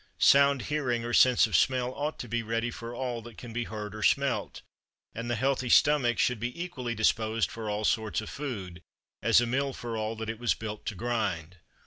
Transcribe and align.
Sound 0.17 0.63
hearing 0.63 1.05
or 1.05 1.13
sense 1.13 1.45
of 1.45 1.55
smell 1.55 1.93
ought 1.93 2.17
to 2.17 2.27
be 2.27 2.41
ready 2.41 2.71
for 2.71 2.95
all 2.95 3.21
that 3.21 3.37
can 3.37 3.53
be 3.53 3.65
heard 3.65 3.93
or 3.93 4.01
smelt; 4.01 4.63
and 5.13 5.29
the 5.29 5.35
healthy 5.35 5.69
stomach 5.69 6.17
should 6.17 6.39
be 6.39 6.59
equally 6.59 6.95
disposed 6.95 7.51
for 7.51 7.69
all 7.69 7.85
sorts 7.85 8.19
of 8.19 8.27
food, 8.27 8.81
as 9.21 9.39
a 9.41 9.45
mill 9.45 9.73
for 9.73 9.95
all 9.95 10.15
that 10.15 10.27
it 10.27 10.39
was 10.39 10.55
built 10.55 10.87
to 10.87 10.95
grind. 10.95 11.57